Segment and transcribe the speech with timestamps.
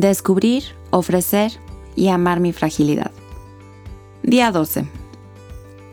[0.00, 1.52] Descubrir, ofrecer
[1.94, 3.10] y amar mi fragilidad.
[4.22, 4.86] Día 12.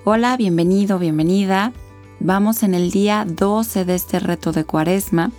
[0.06, 1.74] Hola, bienvenido, bienvenida.
[2.22, 5.34] Vamos en el día 12 de este reto de cuaresma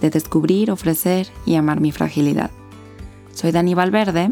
[0.00, 2.52] de descubrir, ofrecer y amar mi fragilidad.
[3.34, 4.30] Soy Dani Valverde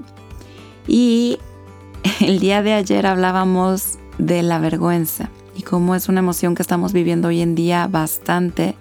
[0.87, 1.41] y
[2.21, 6.93] el día de ayer hablábamos de la vergüenza y cómo es una emoción que estamos
[6.93, 8.77] viviendo hoy en día bastante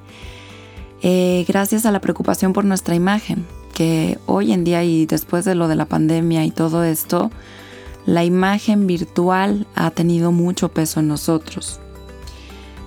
[1.01, 3.45] eh, gracias a la preocupación por nuestra imagen,
[4.25, 7.31] hoy en día y después de lo de la pandemia y todo esto,
[8.05, 11.79] la imagen virtual ha tenido mucho peso en nosotros.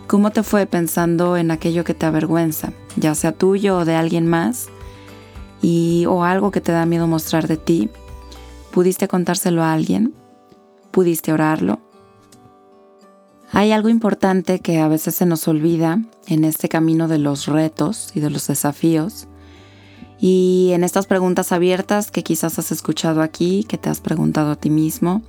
[0.07, 4.27] ¿Cómo te fue pensando en aquello que te avergüenza, ya sea tuyo o de alguien
[4.27, 4.69] más,
[5.63, 7.89] y o algo que te da miedo mostrar de ti?
[8.73, 10.13] ¿Pudiste contárselo a alguien?
[10.91, 11.81] ¿Pudiste orarlo?
[13.53, 18.11] Hay algo importante que a veces se nos olvida en este camino de los retos
[18.15, 19.29] y de los desafíos,
[20.23, 24.57] y en estas preguntas abiertas que quizás has escuchado aquí, que te has preguntado a
[24.57, 25.21] ti mismo,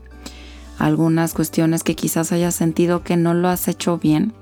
[0.78, 4.34] algunas cuestiones que quizás hayas sentido que no lo has hecho bien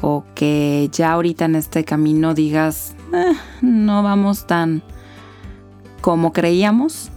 [0.00, 4.82] o que ya ahorita en este camino digas, eh, no vamos tan
[6.00, 7.10] como creíamos,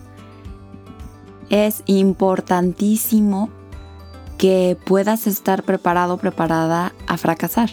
[1.50, 3.50] es importantísimo
[4.38, 7.70] que puedas estar preparado, preparada a fracasar.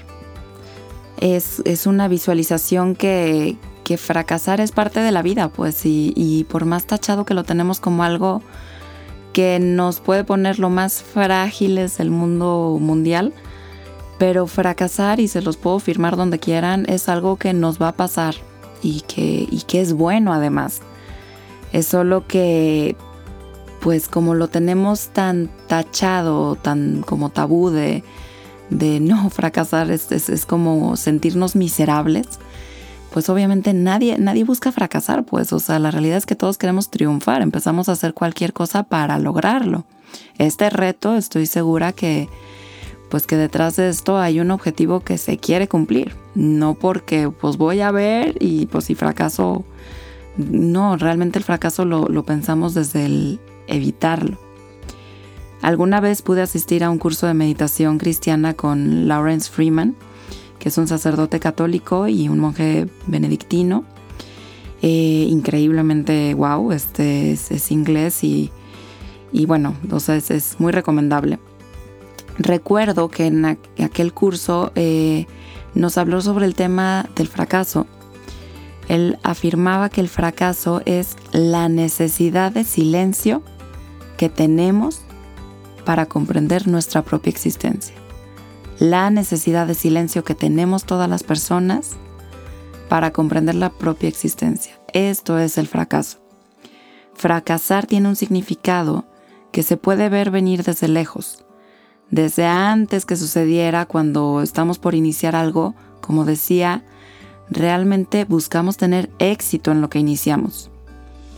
[1.19, 6.65] Es, es una visualización que, que fracasar es parte de la vida, pues, y, por
[6.65, 8.43] más tachado que lo tenemos como algo
[9.33, 13.33] que nos puede poner lo más frágiles del mundo mundial,
[14.19, 17.97] pero fracasar, y se los puedo firmar donde quieran, es algo que nos va a
[17.97, 18.35] pasar
[18.83, 20.81] y que, y que es bueno además.
[21.73, 22.97] Es solo que,
[23.81, 28.03] pues como lo tenemos tan tachado, tan como tabú de,
[28.69, 32.27] de no fracasar, es, es como sentirnos miserables
[33.17, 36.91] pues obviamente nadie, nadie busca fracasar, pues, o sea, la realidad es que todos queremos
[36.91, 39.87] triunfar, empezamos a hacer cualquier cosa para lograrlo.
[40.37, 42.29] Este reto, estoy segura que,
[43.09, 47.57] pues que detrás de esto hay un objetivo que se quiere cumplir, no porque pues
[47.57, 49.65] voy a ver y pues si fracaso,
[50.37, 54.37] no, realmente el fracaso lo, lo pensamos desde el evitarlo.
[55.63, 59.97] Alguna vez pude asistir a un curso de meditación cristiana con Lawrence Freeman,
[60.67, 63.85] es un sacerdote católico y un monje benedictino.
[64.83, 68.51] Eh, increíblemente wow, este es, inglés y,
[69.47, 71.39] bueno, o sea, es, muy recomendable.
[72.39, 75.27] Recuerdo que en aquel curso eh,
[75.75, 77.87] nos habló sobre el tema del fracaso.
[78.89, 83.43] Él afirmaba que el fracaso es la necesidad de silencio
[84.17, 85.03] que tenemos
[85.85, 87.95] para comprender nuestra propia existencia
[88.79, 91.97] la necesidad de silencio que tenemos todas las personas
[92.89, 94.79] para comprender la propia existencia.
[94.93, 96.19] Esto es el fracaso.
[97.15, 99.07] Fracasar tiene un significado
[99.51, 101.45] que se puede ver venir desde lejos,
[102.11, 106.85] desde antes que sucediera cuando estamos por iniciar algo, como decía,
[107.51, 110.71] realmente buscamos tener éxito en lo que iniciamos.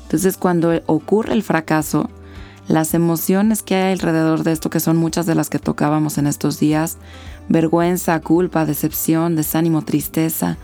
[0.02, 2.10] Entonces cuando ocurre el fracaso,
[2.68, 6.26] las emociones que hay alrededor de esto, que son muchas de las que tocábamos en
[6.26, 6.98] estos días,
[7.48, 10.58] vergüenza, culpa, decepción, desánimo, tristeza.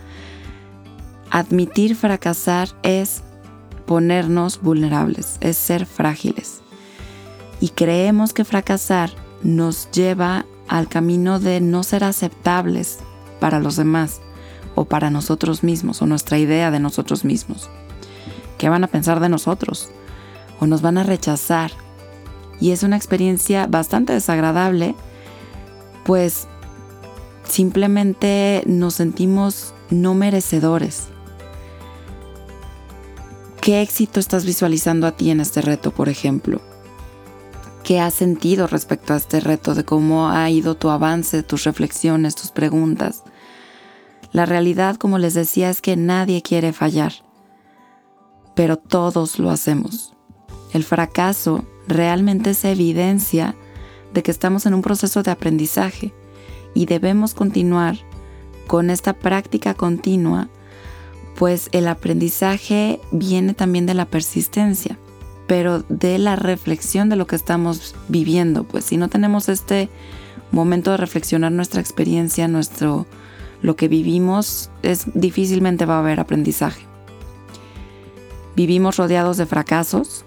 [1.30, 3.22] Admitir fracasar es
[3.86, 6.60] ponernos vulnerables, es ser frágiles.
[7.60, 9.10] Y creemos que fracasar
[9.42, 12.98] nos lleva al camino de no ser aceptables
[13.40, 14.20] para los demás
[14.74, 17.70] o para nosotros mismos o nuestra idea de nosotros mismos.
[18.58, 19.90] ¿Qué van a pensar de nosotros?
[20.60, 21.72] ¿O nos van a rechazar?
[22.64, 24.94] Y es una experiencia bastante desagradable,
[26.02, 26.48] pues
[27.46, 31.08] simplemente nos sentimos no merecedores.
[33.60, 36.62] ¿Qué éxito estás visualizando a ti en este reto, por ejemplo?
[37.82, 42.34] ¿Qué has sentido respecto a este reto de cómo ha ido tu avance, tus reflexiones,
[42.34, 43.24] tus preguntas?
[44.32, 47.12] La realidad, como les decía, es que nadie quiere fallar,
[48.54, 50.14] pero todos lo hacemos.
[50.72, 53.54] El fracaso realmente es evidencia
[54.12, 56.12] de que estamos en un proceso de aprendizaje
[56.72, 57.96] y debemos continuar
[58.66, 60.48] con esta práctica continua,
[61.36, 64.98] pues el aprendizaje viene también de la persistencia,
[65.46, 69.88] pero de la reflexión de lo que estamos viviendo, pues si no tenemos este
[70.52, 73.06] momento de reflexionar nuestra experiencia, nuestro
[73.62, 76.82] lo que vivimos, es difícilmente va a haber aprendizaje.
[78.54, 80.24] Vivimos rodeados de fracasos,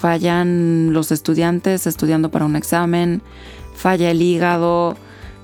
[0.00, 3.22] fallan los estudiantes estudiando para un examen,
[3.74, 4.96] falla el hígado,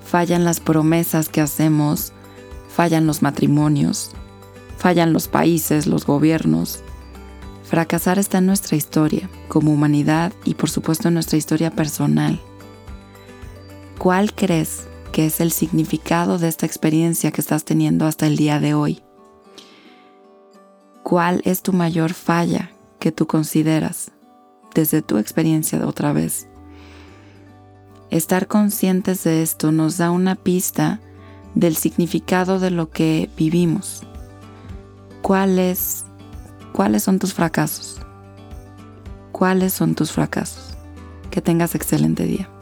[0.05, 2.12] fallan las promesas que hacemos,
[2.69, 4.12] fallan los matrimonios,
[4.79, 6.85] fallan los países, los gobiernos,
[7.65, 12.41] Fracasar está en nuestra historia como humanidad y por supuesto en nuestra historia personal.
[13.99, 18.61] ¿Cuál crees que es el significado de esta experiencia que estás teniendo hasta el día
[18.61, 19.03] de hoy?
[21.03, 22.71] ¿Cuál es tu mayor falla
[23.01, 24.12] que tú consideras
[24.75, 26.49] desde tu experiencia otra vez?
[28.11, 31.00] Estar conscientes de esto nos da una pista
[31.55, 34.03] del significado de lo que vivimos.
[35.23, 36.05] ¿Cuáles,
[36.73, 38.00] ¿Cuáles son tus fracasos?
[39.32, 40.77] ¿Cuáles son tus fracasos?
[41.31, 42.54] Que tengas excelente día.